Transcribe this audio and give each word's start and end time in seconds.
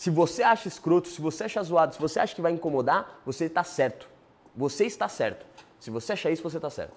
Se 0.00 0.08
você 0.08 0.42
acha 0.42 0.66
escroto, 0.66 1.08
se 1.08 1.20
você 1.20 1.44
acha 1.44 1.62
zoado, 1.62 1.92
se 1.92 2.00
você 2.00 2.18
acha 2.18 2.34
que 2.34 2.40
vai 2.40 2.52
incomodar, 2.52 3.20
você 3.22 3.44
está 3.44 3.62
certo. 3.62 4.08
Você 4.56 4.86
está 4.86 5.10
certo. 5.10 5.44
Se 5.78 5.90
você 5.90 6.14
achar 6.14 6.30
isso, 6.30 6.42
você 6.42 6.56
está 6.56 6.70
certo. 6.70 6.94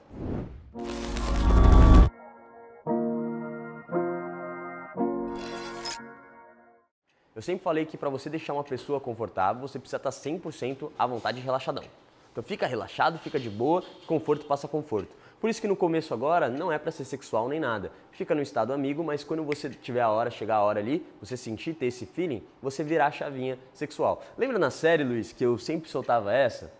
Eu 7.35 7.41
sempre 7.41 7.61
falei 7.61 7.85
que 7.85 7.97
para 7.97 8.09
você 8.09 8.29
deixar 8.29 8.53
uma 8.53 8.63
pessoa 8.63 9.01
confortável, 9.01 9.67
você 9.67 9.77
precisa 9.77 9.99
tá 9.99 10.07
estar 10.07 10.29
100% 10.29 10.89
à 10.97 11.05
vontade 11.05 11.39
e 11.39 11.41
relaxadão. 11.41 11.83
Então 12.31 12.41
fica 12.41 12.65
relaxado, 12.65 13.19
fica 13.19 13.37
de 13.37 13.49
boa, 13.49 13.83
conforto 14.07 14.45
passa 14.45 14.65
conforto. 14.65 15.11
Por 15.43 15.49
isso 15.49 15.59
que 15.59 15.67
no 15.67 15.75
começo 15.75 16.13
agora 16.13 16.47
não 16.47 16.71
é 16.71 16.79
para 16.79 16.89
ser 16.89 17.03
sexual 17.03 17.49
nem 17.49 17.59
nada. 17.59 17.91
Fica 18.11 18.33
no 18.33 18.41
estado 18.41 18.71
amigo, 18.71 19.03
mas 19.03 19.25
quando 19.25 19.43
você 19.43 19.69
tiver 19.69 19.99
a 19.99 20.09
hora, 20.09 20.29
chegar 20.29 20.55
a 20.55 20.63
hora 20.63 20.79
ali, 20.79 21.05
você 21.19 21.35
sentir, 21.35 21.73
ter 21.73 21.87
esse 21.87 22.05
feeling, 22.05 22.41
você 22.61 22.81
virar 22.81 23.07
a 23.07 23.11
chavinha 23.11 23.59
sexual. 23.73 24.23
Lembra 24.37 24.57
na 24.57 24.69
série, 24.69 25.03
Luiz, 25.03 25.33
que 25.33 25.45
eu 25.45 25.57
sempre 25.57 25.89
soltava 25.89 26.33
essa? 26.33 26.71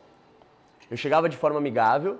Eu 0.90 0.96
chegava 0.96 1.28
de 1.28 1.36
forma 1.36 1.58
amigável, 1.58 2.18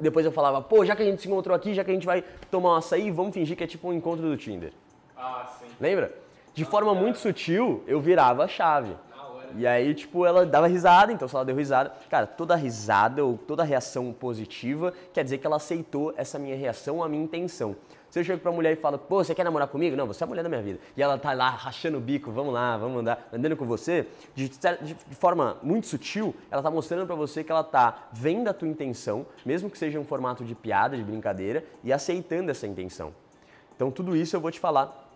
depois 0.00 0.26
eu 0.26 0.32
falava, 0.32 0.60
pô, 0.60 0.84
já 0.84 0.96
que 0.96 1.02
a 1.02 1.06
gente 1.06 1.22
se 1.22 1.28
encontrou 1.28 1.54
aqui, 1.54 1.74
já 1.74 1.84
que 1.84 1.92
a 1.92 1.94
gente 1.94 2.06
vai 2.06 2.24
tomar 2.50 2.70
um 2.70 2.76
açaí, 2.78 3.12
vamos 3.12 3.32
fingir 3.32 3.56
que 3.56 3.62
é 3.62 3.66
tipo 3.68 3.86
um 3.86 3.92
encontro 3.92 4.28
do 4.28 4.36
Tinder. 4.36 4.72
Ah, 5.16 5.48
sim. 5.60 5.66
Lembra? 5.80 6.12
De 6.52 6.64
forma 6.64 6.92
muito 6.92 7.18
sutil, 7.18 7.84
eu 7.86 8.00
virava 8.00 8.42
a 8.42 8.48
chave. 8.48 8.96
E 9.56 9.66
aí, 9.66 9.94
tipo, 9.94 10.26
ela 10.26 10.44
dava 10.44 10.66
risada, 10.66 11.12
então 11.12 11.28
se 11.28 11.34
ela 11.34 11.44
deu 11.44 11.56
risada, 11.56 11.92
cara, 12.08 12.26
toda 12.26 12.54
risada 12.54 13.24
ou 13.24 13.36
toda 13.36 13.64
reação 13.64 14.12
positiva 14.12 14.92
quer 15.12 15.24
dizer 15.24 15.38
que 15.38 15.46
ela 15.46 15.56
aceitou 15.56 16.12
essa 16.16 16.38
minha 16.38 16.56
reação, 16.56 17.02
a 17.02 17.08
minha 17.08 17.22
intenção. 17.22 17.76
Se 18.12 18.20
eu 18.20 18.24
chego 18.24 18.40
pra 18.40 18.52
mulher 18.52 18.74
e 18.74 18.76
falo, 18.76 18.98
pô, 18.98 19.24
você 19.24 19.34
quer 19.34 19.42
namorar 19.42 19.68
comigo? 19.68 19.96
Não, 19.96 20.06
você 20.06 20.22
é 20.22 20.26
a 20.26 20.28
mulher 20.28 20.42
da 20.42 20.48
minha 20.50 20.60
vida. 20.60 20.78
E 20.94 21.02
ela 21.02 21.16
tá 21.16 21.32
lá 21.32 21.48
rachando 21.48 21.96
o 21.96 22.00
bico, 22.00 22.30
vamos 22.30 22.52
lá, 22.52 22.76
vamos 22.76 23.00
andar, 23.00 23.26
andando 23.32 23.56
com 23.56 23.64
você, 23.64 24.06
de, 24.34 24.50
de 24.50 25.14
forma 25.14 25.56
muito 25.62 25.86
sutil, 25.86 26.34
ela 26.50 26.62
tá 26.62 26.70
mostrando 26.70 27.06
pra 27.06 27.16
você 27.16 27.42
que 27.42 27.50
ela 27.50 27.64
tá 27.64 28.08
vendo 28.12 28.48
a 28.48 28.52
tua 28.52 28.68
intenção, 28.68 29.24
mesmo 29.46 29.70
que 29.70 29.78
seja 29.78 29.98
um 29.98 30.04
formato 30.04 30.44
de 30.44 30.54
piada, 30.54 30.94
de 30.94 31.02
brincadeira, 31.02 31.64
e 31.82 31.90
aceitando 31.90 32.50
essa 32.50 32.66
intenção. 32.66 33.14
Então 33.74 33.90
tudo 33.90 34.14
isso 34.14 34.36
eu 34.36 34.40
vou 34.42 34.50
te 34.50 34.60
falar 34.60 35.11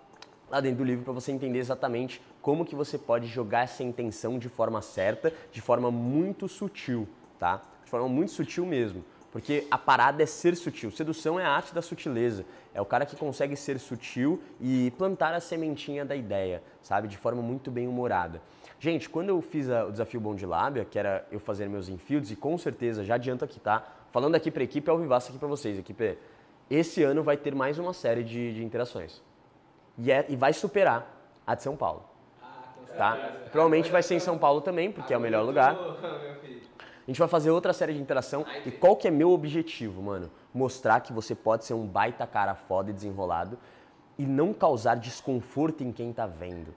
lá 0.51 0.61
dentro 0.61 0.79
do 0.79 0.85
livro 0.85 1.05
para 1.05 1.13
você 1.13 1.33
entender 1.33 1.59
exatamente 1.59 2.23
como 2.41 2.65
que 2.65 2.75
você 2.75 2.97
pode 2.97 3.27
jogar 3.27 3.65
essa 3.65 3.83
intenção 3.83 4.39
de 4.39 4.49
forma 4.49 4.81
certa, 4.81 5.33
de 5.51 5.61
forma 5.61 5.91
muito 5.91 6.49
sutil, 6.49 7.09
tá? 7.39 7.63
De 7.85 7.91
forma 7.91 8.09
muito 8.09 8.33
sutil 8.33 8.65
mesmo. 8.65 9.05
Porque 9.33 9.67
a 9.71 9.77
parada 9.77 10.23
é 10.23 10.27
ser 10.27 10.57
sutil. 10.57 10.91
Sedução 10.91 11.39
é 11.39 11.45
a 11.45 11.51
arte 11.51 11.75
da 11.75 11.83
sutileza. 11.83 12.47
É 12.73 12.81
o 12.81 12.87
cara 12.87 13.05
que 13.05 13.17
consegue 13.17 13.55
ser 13.55 13.79
sutil 13.79 14.41
e 14.59 14.91
plantar 14.93 15.35
a 15.35 15.41
sementinha 15.41 16.07
da 16.07 16.17
ideia, 16.17 16.63
sabe? 16.81 17.07
De 17.07 17.19
forma 17.19 17.43
muito 17.43 17.71
bem 17.71 17.87
humorada. 17.87 18.41
Gente, 18.79 19.11
quando 19.11 19.29
eu 19.29 19.43
fiz 19.43 19.69
a, 19.69 19.85
o 19.85 19.93
desafio 19.93 20.21
Bom 20.21 20.35
de 20.35 20.47
Lábia, 20.47 20.87
que 20.87 20.99
era 20.99 21.27
eu 21.31 21.39
fazer 21.39 21.69
meus 21.69 21.89
infields, 21.89 22.31
e 22.31 22.37
com 22.37 22.57
certeza, 22.57 23.05
já 23.05 23.17
adianto 23.17 23.45
aqui, 23.45 23.61
tá? 23.61 23.87
Falando 24.11 24.37
aqui 24.37 24.51
pra 24.51 24.63
equipe, 24.63 24.89
é 24.89 24.93
o 24.93 24.99
vivaço 24.99 25.29
aqui 25.29 25.39
pra 25.39 25.49
vocês, 25.49 25.79
equipe. 25.79 26.17
Esse 26.71 27.03
ano 27.03 27.23
vai 27.23 27.37
ter 27.37 27.55
mais 27.55 27.79
uma 27.79 27.93
série 27.93 28.25
de, 28.25 28.55
de 28.55 28.65
interações 28.65 29.23
e, 29.99 30.11
é, 30.11 30.25
e 30.29 30.37
vai 30.37 30.53
superar 30.53 31.07
a 31.47 31.55
de 31.55 31.63
São 31.63 31.77
Paulo. 31.77 32.05
Tá? 32.97 33.17
Provavelmente 33.53 33.91
vai 33.91 34.03
ser 34.03 34.15
em 34.15 34.21
São 34.21 34.39
Paulo 34.39 34.61
também, 34.61 34.91
porque 34.91 35.13
é 35.13 35.17
o 35.17 35.21
melhor 35.21 35.45
lugar. 35.45 35.77
A 35.77 37.11
gente 37.11 37.19
vai 37.19 37.29
fazer 37.29 37.51
outra 37.51 37.73
série 37.73 37.93
de 37.93 38.01
interação. 38.01 38.45
E 38.65 38.71
qual 38.71 38.97
que 38.97 39.07
é 39.07 39.11
meu 39.11 39.31
objetivo, 39.31 40.03
mano? 40.03 40.31
Mostrar 40.53 41.01
que 41.01 41.13
você 41.13 41.35
pode 41.35 41.65
ser 41.65 41.75
um 41.75 41.87
baita 41.87 42.27
cara 42.27 42.55
foda 42.55 42.91
e 42.91 42.93
desenrolado 42.93 43.59
e 44.19 44.25
não 44.25 44.53
causar 44.53 44.97
desconforto 44.97 45.85
em 45.85 45.93
quem 45.93 46.13
tá 46.13 46.27
vendo. 46.27 46.75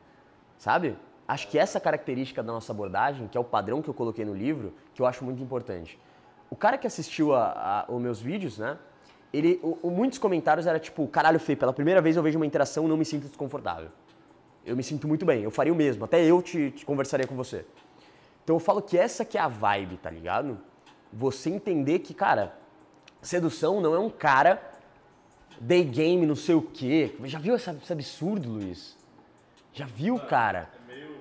Sabe? 0.58 0.98
Acho 1.28 1.48
que 1.48 1.58
essa 1.58 1.80
característica 1.80 2.44
da 2.44 2.52
nossa 2.52 2.72
abordagem, 2.72 3.28
que 3.28 3.38
é 3.38 3.42
o 3.42 3.44
padrão 3.44 3.82
que 3.82 3.90
eu 3.90 3.94
coloquei 3.94 4.26
no 4.26 4.34
livro, 4.34 4.74
que 4.94 5.02
eu 5.02 5.06
acho 5.06 5.24
muito 5.24 5.42
importante. 5.42 5.98
O 6.50 6.56
cara 6.56 6.78
que 6.78 6.86
assistiu 6.86 7.34
a, 7.34 7.86
a, 7.88 7.92
os 7.92 8.02
meus 8.02 8.20
vídeos, 8.20 8.58
né? 8.58 8.78
Ele, 9.34 9.60
o, 9.62 9.78
o, 9.84 9.92
muitos 9.92 10.18
comentários 10.18 10.66
era 10.66 10.80
tipo, 10.80 11.08
caralho, 11.08 11.40
Fê, 11.40 11.56
pela 11.56 11.74
primeira 11.74 12.02
vez 12.02 12.16
eu 12.16 12.24
vejo 12.24 12.38
uma 12.38 12.46
interação 12.46 12.88
não 12.88 12.98
me 12.98 13.06
sinto 13.06 13.28
desconfortável. 13.28 13.90
Eu 14.66 14.76
me 14.76 14.84
sinto 14.84 15.08
muito 15.08 15.26
bem, 15.26 15.44
eu 15.44 15.52
faria 15.52 15.72
o 15.72 15.76
mesmo, 15.76 16.06
até 16.06 16.24
eu 16.24 16.42
te, 16.42 16.72
te 16.72 16.86
conversaria 16.86 17.28
com 17.28 17.36
você. 17.36 17.66
Então 18.44 18.56
eu 18.56 18.60
falo 18.60 18.82
que 18.82 18.98
essa 18.98 19.24
que 19.24 19.38
é 19.38 19.42
a 19.42 19.48
vibe, 19.48 19.98
tá 19.98 20.10
ligado? 20.10 20.60
Você 21.14 21.50
entender 21.50 22.00
que, 22.00 22.14
cara, 22.14 22.56
sedução 23.22 23.82
não 23.82 23.94
é 23.94 24.00
um 24.00 24.10
cara 24.10 24.62
day 25.60 25.84
game, 25.84 26.26
não 26.26 26.36
sei 26.36 26.56
o 26.56 26.62
quê. 26.62 27.16
Já 27.26 27.40
viu 27.40 27.56
esse, 27.56 27.70
esse 27.70 27.94
absurdo, 27.94 28.50
Luiz? 28.50 28.98
Já 29.74 29.86
viu, 29.86 30.20
cara? 30.20 30.70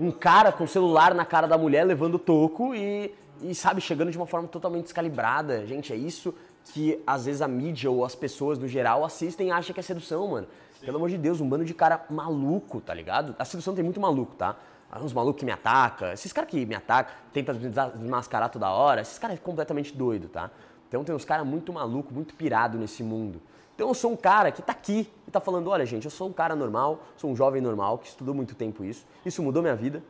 Um 0.01 0.11
cara 0.11 0.53
com 0.53 0.67
celular 0.67 1.15
na 1.15 1.25
cara 1.25 1.47
da 1.47 1.59
mulher 1.59 1.85
levando 1.85 2.19
toco 2.19 2.75
e, 2.75 3.13
e, 3.43 3.55
sabe, 3.55 3.81
chegando 3.81 4.11
de 4.11 4.17
uma 4.17 4.27
forma 4.27 4.49
totalmente 4.49 4.85
descalibrada. 4.85 5.67
Gente, 5.67 5.93
é 5.93 5.97
isso 5.97 6.35
que 6.73 7.03
às 7.07 7.25
vezes 7.27 7.43
a 7.43 7.49
mídia 7.49 7.91
ou 7.91 8.05
as 8.05 8.15
pessoas 8.15 8.59
no 8.59 8.69
geral 8.69 9.05
assistem 9.05 9.49
e 9.49 9.51
acham 9.51 9.75
que 9.75 9.81
é 9.81 9.83
sedução, 9.83 10.29
mano. 10.29 10.47
Sim. 10.79 10.87
Pelo 10.87 10.97
amor 10.97 11.09
de 11.09 11.19
Deus, 11.19 11.41
um 11.41 11.49
bando 11.49 11.65
de 11.65 11.75
cara 11.75 12.05
maluco, 12.09 12.81
tá 12.81 12.95
ligado? 12.95 13.35
A 13.39 13.45
sedução 13.45 13.75
tem 13.75 13.85
muito 13.85 14.01
maluco, 14.01 14.35
tá? 14.35 14.57
Uns 15.03 15.13
malucos 15.13 15.41
que 15.41 15.45
me 15.45 15.53
atacam, 15.53 16.13
esses 16.13 16.33
caras 16.33 16.51
que 16.51 16.65
me 16.65 16.75
atacam, 16.75 17.13
tentam 17.33 17.55
desmascarar 17.55 18.49
toda 18.49 18.71
hora, 18.71 19.03
esses 19.03 19.19
caras 19.19 19.37
é 19.37 19.41
completamente 19.41 19.95
doido, 19.95 20.29
tá? 20.29 20.51
Então 20.89 21.05
tem 21.05 21.15
uns 21.15 21.25
caras 21.25 21.47
muito 21.47 21.73
maluco, 21.73 22.13
muito 22.15 22.35
pirado 22.35 22.79
nesse 22.79 23.03
mundo. 23.03 23.41
Então 23.75 23.89
eu 23.89 23.95
sou 23.95 24.11
um 24.11 24.17
cara 24.17 24.51
que 24.51 24.63
tá 24.63 24.73
aqui 24.73 25.09
e 25.27 25.31
tá 25.31 25.41
falando, 25.41 25.69
olha 25.69 25.85
gente, 25.85 26.05
eu 26.05 26.11
sou 26.11 26.29
um 26.29 26.33
cara 26.33 26.57
normal, 26.57 27.01
sou 27.17 27.31
um 27.31 27.37
jovem 27.37 27.61
normal 27.61 27.99
que 27.99 28.09
estudou 28.09 28.35
muito 28.35 28.55
tempo 28.55 28.83
isso, 28.83 29.07
isso 29.25 29.43
mudou 29.43 29.63
minha 29.63 29.77
vida 29.77 30.03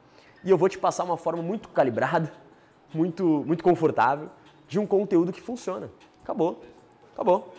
e 0.45 0.51
eu 0.51 0.57
vou 0.57 0.69
te 0.69 0.79
passar 0.79 1.05
uma 1.05 1.17
forma 1.17 1.43
muito 1.43 1.69
calibrada, 1.69 2.33
muito, 2.95 3.45
muito 3.45 3.63
confortável 3.63 4.31
de 4.69 4.79
um 4.79 4.87
conteúdo 4.87 5.33
que 5.33 5.41
funciona. 5.41 5.91
Acabou. 6.29 6.63
Acabou. 7.15 7.55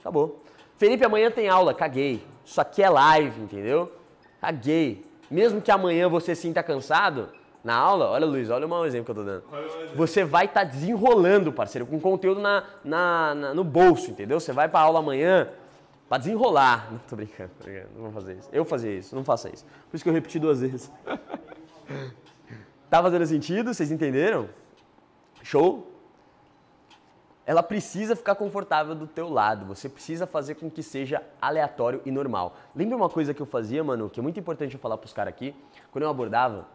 Acabou. 0.00 0.42
Felipe, 0.78 1.04
amanhã 1.04 1.30
tem 1.30 1.46
aula. 1.46 1.74
Caguei. 1.74 2.24
Isso 2.42 2.58
aqui 2.58 2.82
é 2.82 2.88
live, 2.88 3.38
entendeu? 3.42 3.92
Caguei. 4.40 5.04
Mesmo 5.30 5.60
que 5.60 5.70
amanhã 5.70 6.08
você 6.08 6.34
sinta 6.34 6.62
cansado 6.62 7.28
na 7.62 7.74
aula, 7.74 8.08
olha 8.08 8.24
Luiz, 8.24 8.48
olha 8.48 8.64
o 8.64 8.68
mau 8.68 8.86
exemplo 8.86 9.04
que 9.04 9.10
eu 9.10 9.14
tô 9.14 9.30
dando. 9.30 9.44
Você 9.94 10.24
vai 10.24 10.46
estar 10.46 10.60
tá 10.60 10.64
desenrolando, 10.64 11.52
parceiro, 11.52 11.84
com 11.84 12.00
conteúdo 12.00 12.40
na, 12.40 12.64
na, 12.82 13.34
na, 13.34 13.54
no 13.54 13.62
bolso, 13.62 14.10
entendeu? 14.10 14.40
Você 14.40 14.52
vai 14.52 14.70
pra 14.70 14.80
aula 14.80 15.00
amanhã 15.00 15.50
para 16.08 16.16
desenrolar. 16.16 16.90
Não, 16.90 16.98
tô 17.00 17.14
brincando, 17.14 17.50
tô 17.58 17.64
brincando, 17.64 17.88
não 17.94 18.02
vou 18.04 18.12
fazer 18.12 18.38
isso. 18.38 18.48
Eu 18.52 18.64
fazia 18.64 18.92
isso, 18.94 19.14
não 19.14 19.24
faça 19.24 19.50
isso. 19.50 19.66
Por 19.90 19.96
isso 19.96 20.02
que 20.02 20.08
eu 20.08 20.14
repeti 20.14 20.38
duas 20.38 20.62
vezes. 20.62 20.90
tá 22.88 23.02
fazendo 23.02 23.26
sentido? 23.26 23.74
Vocês 23.74 23.90
entenderam? 23.90 24.48
Show? 25.42 25.95
Ela 27.46 27.62
precisa 27.62 28.16
ficar 28.16 28.34
confortável 28.34 28.94
do 28.94 29.06
teu 29.06 29.28
lado. 29.28 29.64
Você 29.66 29.88
precisa 29.88 30.26
fazer 30.26 30.56
com 30.56 30.68
que 30.68 30.82
seja 30.82 31.22
aleatório 31.40 32.02
e 32.04 32.10
normal. 32.10 32.56
Lembra 32.74 32.96
uma 32.96 33.08
coisa 33.08 33.32
que 33.32 33.40
eu 33.40 33.46
fazia, 33.46 33.84
mano, 33.84 34.10
que 34.10 34.18
é 34.18 34.22
muito 34.22 34.38
importante 34.40 34.74
eu 34.74 34.80
falar 34.80 34.98
pros 34.98 35.12
caras 35.12 35.32
aqui? 35.32 35.54
Quando 35.92 36.02
eu 36.02 36.10
abordava, 36.10 36.66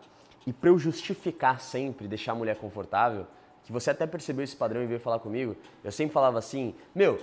e 0.48 0.54
para 0.54 0.70
eu 0.70 0.80
justificar 0.80 1.60
sempre, 1.60 2.08
deixar 2.08 2.32
a 2.32 2.36
mulher 2.36 2.56
confortável, 2.56 3.28
que 3.64 3.72
você 3.72 3.92
até 3.92 4.08
percebeu 4.08 4.44
esse 4.44 4.56
padrão 4.56 4.82
e 4.82 4.88
veio 4.88 5.00
falar 5.00 5.20
comigo, 5.20 5.56
eu 5.84 5.92
sempre 5.92 6.14
falava 6.14 6.40
assim, 6.40 6.74
meu, 6.96 7.20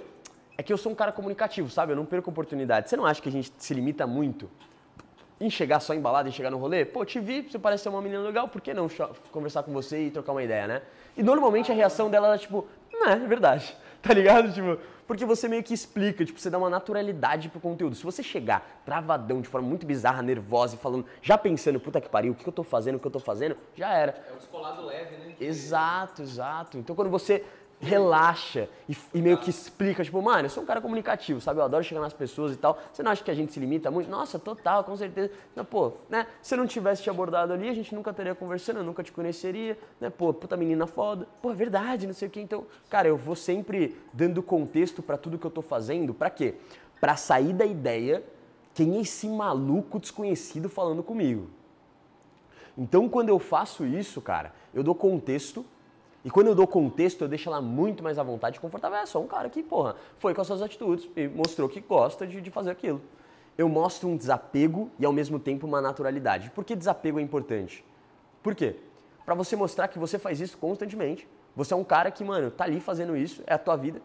é 0.57 0.63
que 0.63 0.73
eu 0.73 0.77
sou 0.77 0.93
um 0.93 0.95
cara 0.95 1.11
comunicativo, 1.11 1.71
sabe? 1.71 1.93
Eu 1.93 1.97
não 1.97 2.05
perco 2.05 2.31
oportunidade. 2.31 2.91
Você 2.91 2.97
não 2.97 3.07
acha 3.07 3.23
que 3.23 3.29
a 3.29 3.33
gente 3.33 3.53
se 3.57 3.73
limita 3.73 4.07
muito 4.07 4.51
em 5.41 5.49
chegar 5.49 5.81
só 5.81 5.95
embalado, 5.95 6.29
em 6.29 6.33
chegar 6.33 6.51
no 6.51 6.59
rolê? 6.59 6.85
Pô, 6.85 7.05
te 7.05 7.19
vi, 7.21 7.43
você 7.43 7.59
parece 7.59 7.85
ser 7.85 7.89
uma 7.89 8.03
menina 8.03 8.23
legal, 8.23 8.49
por 8.49 8.61
que 8.61 8.75
não 8.75 8.89
conversar 9.31 9.63
com 9.63 9.73
você 9.73 10.07
e 10.07 10.11
trocar 10.11 10.33
uma 10.33 10.43
ideia, 10.43 10.67
né? 10.67 10.83
E 11.17 11.23
normalmente 11.23 11.71
a 11.71 11.75
reação 11.75 12.11
dela 12.11 12.29
era 12.29 12.39
tipo, 12.39 12.67
não 12.99 13.09
é, 13.09 13.13
é 13.15 13.27
verdade. 13.27 13.77
Tá 14.01 14.15
ligado? 14.15 14.53
Tipo, 14.53 14.79
porque 15.09 15.25
você 15.25 15.49
meio 15.49 15.63
que 15.63 15.75
explica, 15.75 16.25
tipo, 16.25 16.39
você 16.39 16.49
dá 16.49 16.57
uma 16.57 16.71
naturalidade 16.71 17.49
pro 17.49 17.59
conteúdo. 17.59 17.97
Se 17.97 18.05
você 18.05 18.23
chegar 18.23 18.81
travadão, 18.85 19.41
de 19.41 19.49
forma 19.49 19.67
muito 19.67 19.85
bizarra, 19.85 20.23
nervosa 20.23 20.77
e 20.77 20.79
falando, 20.79 21.05
já 21.21 21.37
pensando, 21.37 21.81
puta 21.81 22.01
que 22.01 22.09
pariu, 22.09 22.33
o 22.33 22.35
que 22.35 22.47
eu 22.47 22.53
tô 22.53 22.63
fazendo, 22.63 22.95
o 22.95 23.01
que 23.01 23.07
eu 23.07 23.11
tô 23.11 23.19
fazendo, 23.19 23.57
já 23.75 23.93
era. 23.93 24.25
É 24.29 24.33
um 24.33 24.37
descolado 24.37 24.87
leve, 24.87 25.17
né? 25.17 25.35
Exato, 25.41 26.23
exato. 26.23 26.79
Então 26.79 26.95
quando 26.95 27.11
você 27.11 27.45
relaxa 27.81 28.69
e, 28.89 28.97
e, 29.15 29.23
meio 29.23 29.39
que 29.39 29.51
explica, 29.51 30.03
tipo, 30.03 30.21
mano, 30.21 30.47
eu 30.47 30.51
sou 30.51 30.63
um 30.63 30.67
cara 30.67 30.81
comunicativo, 30.81 31.41
sabe? 31.41 31.61
Eu 31.61 31.65
adoro 31.65 31.85
chegar 31.85 32.01
nas 32.01 32.13
pessoas 32.13 32.53
e 32.53 32.57
tal. 32.57 32.79
Você 32.93 33.03
não 33.03 33.11
acha 33.11 33.23
que 33.23 33.31
a 33.31 33.35
gente 33.35 33.53
se 33.53 33.61
limita 33.61 33.91
muito? 33.91 34.11
Nossa, 34.11 34.39
total, 34.39 34.83
com 34.83 34.97
certeza. 34.97 35.31
Não, 35.55 35.65
pô, 35.65 35.93
né? 36.09 36.27
Se 36.43 36.55
eu 36.55 36.59
não 36.59 36.67
tivesse 36.67 37.03
te 37.03 37.11
abordado 37.11 37.53
ali, 37.53 37.69
a 37.69 37.75
gente 37.75 37.95
nunca 37.95 38.11
estaria 38.11 38.35
conversando, 38.35 38.79
eu 38.79 38.85
nunca 38.85 39.03
te 39.03 39.13
conheceria, 39.13 39.79
né? 40.01 40.11
Pô, 40.11 40.33
puta 40.35 40.57
menina 40.57 40.87
foda. 40.87 41.29
Pô, 41.41 41.53
é 41.53 41.55
verdade, 41.55 42.07
não 42.07 42.15
sei 42.15 42.29
o 42.29 42.31
que. 42.31 42.41
Então, 42.41 42.67
cara, 42.91 43.07
eu 43.07 43.17
vou 43.17 43.37
sempre 43.37 43.97
dando 44.13 44.43
contexto 44.43 45.01
para 45.01 45.17
tudo 45.17 45.39
que 45.39 45.47
eu 45.47 45.51
tô 45.51 45.63
fazendo. 45.63 46.13
Para 46.13 46.31
quê? 46.31 46.57
Para 47.01 47.17
sair 47.17 47.53
da 47.53 47.65
ideia 47.65 48.25
quem 48.75 48.97
é 48.97 49.01
esse 49.01 49.29
maluco 49.29 49.99
desconhecido 49.99 50.69
falando 50.69 51.03
comigo. 51.03 51.49
Então, 52.77 53.09
quando 53.09 53.29
eu 53.29 53.41
faço 53.41 53.85
isso, 53.85 54.21
cara, 54.21 54.53
eu 54.73 54.85
dou 54.85 54.95
contexto 54.95 55.67
e 56.25 56.31
quando 56.31 56.49
eu 56.49 56.55
dou 56.55 56.67
contexto, 56.67 57.23
eu 57.23 57.29
deixo 57.29 57.49
ela 57.49 57.61
muito 57.61 58.03
mais 58.03 58.19
à 58.19 58.23
vontade 58.23 58.59
e 58.59 58.61
confortável. 58.61 58.99
É 58.99 59.07
só 59.07 59.21
um 59.21 59.27
cara 59.27 59.49
que, 59.49 59.63
porra, 59.63 59.95
foi 60.19 60.35
com 60.35 60.41
as 60.41 60.47
suas 60.47 60.61
atitudes 60.61 61.09
e 61.17 61.29
mostrou 61.29 61.69
que 61.69 61.81
gosta 61.81 62.27
de, 62.27 62.41
de 62.41 62.51
fazer 62.51 62.71
aquilo. 62.71 63.01
eu 63.57 63.69
mostro 63.69 64.09
um 64.09 64.17
desapego 64.17 64.91
e 64.99 65.05
ao 65.05 65.13
mesmo 65.13 65.39
tempo 65.39 65.67
uma 65.67 65.81
naturalidade. 65.81 66.51
Por 66.51 66.65
que 66.65 66.77
desapego 66.77 67.19
é 67.19 67.23
importante? 67.23 67.85
Por 68.43 68.55
quê? 68.55 68.77
Para 69.25 69.35
você 69.35 69.57
mostrar 69.57 69.89
que 69.89 69.99
você 69.99 70.19
faz 70.19 70.41
isso 70.41 70.57
constantemente. 70.59 71.27
Você 71.57 71.75
é 71.75 71.77
um 71.77 71.85
cara 71.85 72.11
que, 72.11 72.23
mano, 72.23 72.51
tá 72.51 72.65
ali 72.65 72.79
fazendo 72.79 73.17
isso, 73.17 73.43
é 73.47 73.55
a 73.55 73.59
tua 73.59 73.77
vida 73.77 74.01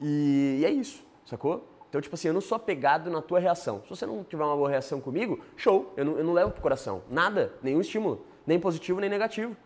e, 0.00 0.58
e 0.60 0.64
é 0.64 0.70
isso, 0.70 1.04
sacou? 1.26 1.66
Então, 1.88 2.00
tipo 2.00 2.14
assim, 2.14 2.28
eu 2.28 2.34
não 2.34 2.40
sou 2.40 2.56
apegado 2.56 3.10
na 3.10 3.20
tua 3.20 3.38
reação. 3.38 3.82
Se 3.82 3.90
você 3.90 4.06
não 4.06 4.24
tiver 4.24 4.44
uma 4.44 4.56
boa 4.56 4.70
reação 4.70 5.00
comigo, 5.00 5.40
show, 5.56 5.92
eu 5.96 6.04
não, 6.04 6.18
eu 6.18 6.24
não 6.24 6.32
levo 6.32 6.52
pro 6.52 6.62
coração. 6.62 7.02
Nada, 7.10 7.52
nenhum 7.62 7.80
estímulo, 7.80 8.24
nem 8.46 8.58
positivo 8.58 9.00
nem 9.00 9.10
negativo. 9.10 9.56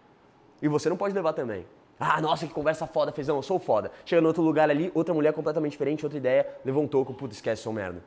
E 0.61 0.67
você 0.67 0.89
não 0.89 0.97
pode 0.97 1.15
levar 1.15 1.35
também. 1.35 1.67
Ah, 1.99 2.21
nossa, 2.21 2.47
que 2.47 2.53
conversa 2.53 2.87
foda, 2.87 3.11
fezão, 3.11 3.37
eu 3.37 3.43
sou 3.43 3.59
foda. 3.59 3.91
Chega 4.05 4.21
no 4.21 4.29
outro 4.29 4.43
lugar 4.43 4.69
ali, 4.69 4.91
outra 4.95 5.15
mulher 5.15 5.33
completamente 5.33 5.73
diferente, 5.73 6.05
outra 6.05 6.19
ideia, 6.19 6.47
levantou 6.65 7.05
com 7.05 7.15
puta, 7.15 7.35
esquece, 7.35 7.63
sou 7.63 7.73
merda. 7.73 8.03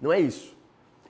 Não 0.00 0.12
é 0.12 0.20
isso. 0.20 0.54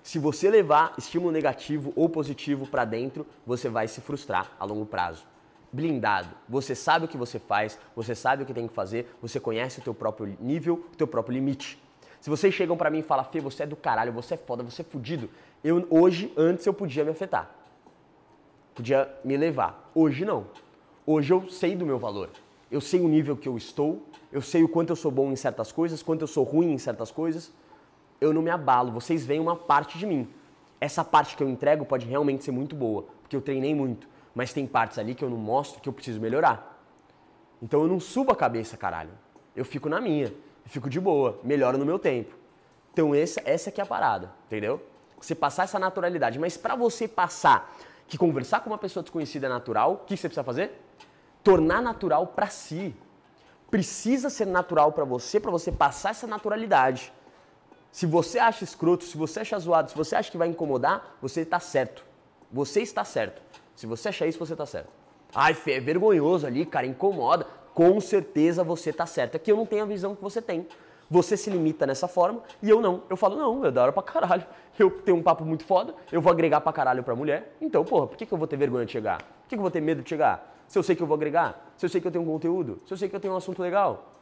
Se 0.03 0.19
você 0.19 0.49
levar 0.49 0.95
estímulo 0.97 1.33
negativo 1.33 1.93
ou 1.97 2.09
positivo 2.09 2.67
para 2.67 2.85
dentro, 2.85 3.27
você 3.45 3.69
vai 3.69 3.89
se 3.89 4.01
frustrar 4.01 4.53
a 4.59 4.65
longo 4.65 4.87
prazo. 4.87 5.27
Blindado. 5.73 6.29
Você 6.49 6.75
sabe 6.75 7.05
o 7.05 7.09
que 7.09 7.17
você 7.17 7.39
faz, 7.39 7.79
você 7.95 8.15
sabe 8.15 8.45
o 8.45 8.47
que 8.47 8.55
tem 8.55 8.69
que 8.69 8.73
fazer, 8.73 9.15
você 9.21 9.39
conhece 9.41 9.81
o 9.81 9.83
teu 9.83 9.93
próprio 9.93 10.37
nível, 10.41 10.87
o 10.93 10.97
teu 10.97 11.07
próprio 11.07 11.35
limite. 11.35 11.83
Se 12.21 12.31
vocês 12.31 12.55
chegam 12.55 12.77
para 12.77 12.89
mim 12.89 13.01
e 13.01 13.03
falam, 13.03 13.25
Fê, 13.25 13.41
você 13.41 13.65
é 13.65 13.67
do 13.67 13.77
caralho, 13.77 14.13
você 14.13 14.35
é 14.35 14.37
foda, 14.37 14.63
você 14.63 14.83
é 14.83 14.85
fudido, 14.85 15.29
eu 15.63 15.87
hoje, 15.91 16.33
antes 16.37 16.65
eu 16.65 16.73
podia 16.73 17.05
me 17.05 17.11
afetar. 17.11 17.51
Podia 18.75 19.13
me 19.25 19.37
levar. 19.37 19.91
Hoje 19.95 20.25
não. 20.25 20.47
Hoje 21.09 21.33
eu 21.33 21.49
sei 21.49 21.77
do 21.77 21.87
meu 21.87 22.01
valor. 22.01 22.31
Eu 22.69 22.81
sei 22.81 23.01
o 23.01 23.07
nível 23.07 23.37
que 23.37 23.49
eu 23.49 23.57
estou, 23.57 24.03
eu 24.33 24.43
sei 24.43 24.65
o 24.65 24.69
quanto 24.69 24.91
eu 24.91 24.97
sou 24.97 25.13
bom 25.13 25.31
em 25.31 25.37
certas 25.37 25.71
coisas, 25.71 26.03
quanto 26.03 26.23
eu 26.23 26.27
sou 26.27 26.43
ruim 26.43 26.73
em 26.73 26.79
certas 26.79 27.13
coisas. 27.13 27.53
Eu 28.21 28.33
não 28.33 28.43
me 28.43 28.51
abalo, 28.51 28.91
vocês 28.91 29.25
veem 29.25 29.39
uma 29.39 29.55
parte 29.55 29.99
de 29.99 30.05
mim. 30.05 30.29
Essa 30.81 31.05
parte 31.05 31.37
que 31.37 31.45
eu 31.45 31.49
entrego 31.49 31.87
pode 31.87 32.07
realmente 32.07 32.43
ser 32.43 32.51
muito 32.51 32.75
boa, 32.75 33.05
porque 33.23 33.37
eu 33.37 33.41
treinei 33.41 33.73
muito, 33.73 34.09
mas 34.35 34.53
tem 34.53 34.67
partes 34.67 34.99
ali 34.99 35.15
que 35.15 35.25
eu 35.25 35.31
não 35.31 35.37
mostro 35.37 35.81
que 35.81 35.89
eu 35.89 35.93
preciso 35.93 36.21
melhorar. 36.21 36.77
Então 37.63 37.83
eu 37.83 37.89
não 37.89 38.01
subo 38.01 38.33
a 38.33 38.37
cabeça, 38.37 38.77
caralho. 38.77 39.13
Eu 39.55 39.65
fico 39.65 39.89
na 39.89 40.01
minha, 40.01 40.27
eu 40.27 40.71
fico 40.71 40.91
de 40.91 40.99
boa, 40.99 41.39
melhoro 41.45 41.79
no 41.79 41.87
meu 41.87 42.01
tempo. 42.01 42.35
Então 42.93 43.15
essa, 43.15 43.41
essa 43.45 43.71
que 43.71 43.81
é 43.81 43.85
a 43.85 43.87
parada, 43.87 44.33
entendeu? 44.47 44.83
Você 45.21 45.37
passar 45.37 45.63
essa 45.63 45.79
naturalidade, 45.79 46.37
mas 46.37 46.57
para 46.57 46.75
você 46.75 47.07
passar 47.07 47.73
que 48.09 48.17
conversar 48.17 48.61
com 48.61 48.71
uma 48.71 48.79
pessoa 48.79 49.03
desconhecida 49.03 49.47
é 49.47 49.51
natural, 49.51 49.93
o 49.93 49.97
que 49.99 50.17
você 50.17 50.29
precisa 50.29 50.45
fazer? 50.45 50.87
tornar 51.47 51.81
natural 51.81 52.27
para 52.27 52.49
si. 52.49 52.93
Precisa 53.71 54.29
ser 54.29 54.47
natural 54.47 54.91
para 54.91 55.05
você, 55.05 55.39
para 55.39 55.53
você 55.53 55.71
passar 55.71 56.11
essa 56.11 56.27
naturalidade. 56.27 57.13
Se 57.93 58.05
você 58.05 58.41
acha 58.41 58.65
escroto, 58.65 59.05
se 59.05 59.17
você 59.17 59.41
acha 59.41 59.57
zoado, 59.61 59.91
se 59.91 59.97
você 59.97 60.17
acha 60.17 60.29
que 60.29 60.37
vai 60.37 60.49
incomodar, 60.49 61.17
você 61.23 61.43
está 61.43 61.61
certo. 61.61 62.05
Você 62.53 62.83
está 62.83 63.05
certo. 63.05 63.41
Se 63.77 63.87
você 63.87 64.09
achar 64.09 64.27
isso, 64.27 64.41
você 64.41 64.55
está 64.55 64.67
certo. 64.67 64.89
Ai, 65.33 65.57
é 65.69 65.79
vergonhoso 65.79 66.49
ali, 66.49 66.67
cara, 66.67 66.85
incomoda. 66.85 67.47
Com 67.73 68.01
certeza 68.01 68.65
você 68.65 68.91
está 68.91 69.07
certo. 69.07 69.37
É 69.37 69.39
que 69.39 69.53
eu 69.53 69.57
não 69.57 69.67
tenho 69.67 69.85
a 69.85 69.87
visão 69.87 70.17
que 70.17 70.23
você 70.23 70.43
tem. 70.43 70.67
Você 71.11 71.37
se 71.37 71.49
limita 71.51 71.87
nessa 71.87 72.09
forma 72.09 72.43
e 72.63 72.69
eu 72.69 72.81
não. 72.81 73.03
Eu 73.09 73.17
falo, 73.17 73.37
não, 73.37 73.65
é 73.65 73.71
da 73.71 73.83
hora 73.83 73.93
pra 73.93 74.03
caralho. 74.03 74.45
Eu 74.79 74.91
tenho 74.91 75.17
um 75.17 75.23
papo 75.23 75.45
muito 75.45 75.65
foda, 75.65 75.95
eu 76.11 76.21
vou 76.21 76.31
agregar 76.31 76.61
pra 76.61 76.73
caralho 76.73 77.03
pra 77.03 77.15
mulher. 77.15 77.57
Então, 77.61 77.85
porra, 77.85 78.09
por 78.09 78.17
que, 78.17 78.27
que 78.27 78.33
eu 78.33 78.39
vou 78.39 78.47
ter 78.47 78.57
vergonha 78.57 78.85
de 78.85 78.93
chegar? 78.93 79.19
Por 79.19 79.49
que, 79.49 79.51
que 79.51 79.57
eu 79.57 79.63
vou 79.63 79.71
ter 79.71 79.81
medo 79.81 80.03
de 80.03 80.09
chegar? 80.09 80.55
Se 80.67 80.79
eu 80.79 80.83
sei 80.83 80.97
que 80.97 81.03
eu 81.03 81.07
vou 81.07 81.15
agregar, 81.15 81.73
se 81.77 81.87
eu 81.87 81.89
sei 81.89 82.01
que 82.01 82.07
eu 82.07 82.11
tenho 82.11 82.25
um 82.25 82.27
conteúdo, 82.27 82.81
se 82.85 82.93
eu 82.93 82.97
sei 82.97 83.09
que 83.09 83.15
eu 83.15 83.21
tenho 83.21 83.33
um 83.33 83.37
assunto 83.37 83.63
legal. 83.63 84.13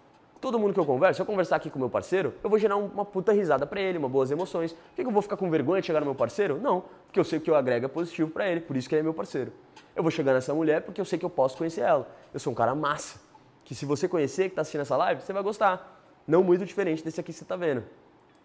Todo 0.40 0.58
mundo 0.58 0.75
que 0.75 0.81
eu 0.81 0.84
converso, 0.84 1.16
se 1.16 1.22
eu 1.22 1.26
conversar 1.26 1.56
aqui 1.56 1.70
com 1.70 1.78
meu 1.78 1.88
parceiro, 1.88 2.34
eu 2.44 2.50
vou 2.50 2.58
gerar 2.58 2.76
uma 2.76 3.04
puta 3.04 3.32
risada 3.32 3.66
pra 3.66 3.81
ele, 3.81 3.96
uma 3.96 4.10
boas 4.10 4.31
emoções. 4.31 4.72
Por 4.72 4.94
que, 4.94 5.02
que 5.02 5.08
eu 5.08 5.12
vou 5.12 5.22
ficar 5.22 5.38
com 5.38 5.50
vergonha 5.50 5.81
de 5.81 5.86
chegar 5.86 6.00
no 6.00 6.06
meu 6.06 6.14
parceiro? 6.14 6.60
Não, 6.60 6.84
porque 7.06 7.19
eu 7.19 7.25
sei 7.25 7.40
que 7.40 7.50
eu 7.50 7.56
agrego 7.56 7.86
é 7.86 7.88
positivo 7.88 8.31
pra 8.31 8.46
ele, 8.46 8.60
por 8.60 8.76
isso 8.76 8.86
que 8.86 8.94
ele 8.94 9.00
é 9.00 9.02
meu 9.02 9.14
parceiro. 9.14 9.52
Eu 9.96 10.02
vou 10.02 10.10
chegar 10.12 10.34
nessa 10.34 10.52
mulher 10.52 10.82
porque 10.82 11.00
eu 11.00 11.04
sei 11.04 11.19
que 11.19 11.25
eu 11.25 11.31
posso 11.31 11.56
conhecer 11.56 11.81
ela. 11.81 12.06
Eu 12.32 12.38
sou 12.38 12.52
um 12.52 12.54
cara 12.54 12.75
massa, 12.75 13.19
que 13.64 13.75
se 13.75 13.86
você 13.86 14.06
conhecer, 14.06 14.50
que 14.50 14.54
tá 14.54 14.60
assistindo 14.60 14.82
essa 14.82 14.96
live, 14.98 15.22
você 15.22 15.32
vai 15.32 15.42
gostar. 15.42 15.94
Não 16.26 16.42
muito 16.42 16.64
diferente 16.64 17.04
desse 17.04 17.20
aqui 17.20 17.32
que 17.32 17.38
você 17.38 17.44
tá 17.44 17.56
vendo. 17.56 17.84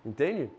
Entende? 0.05 0.49